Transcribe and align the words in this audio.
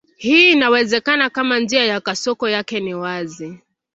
Hii 0.17 0.51
inawezekana 0.51 1.29
kama 1.29 1.59
njia 1.59 1.85
ya 1.85 2.01
kasoko 2.01 2.49
yake 2.49 2.79
ni 2.79 2.93
wazi. 2.95 3.59